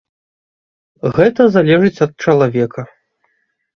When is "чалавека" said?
2.25-2.81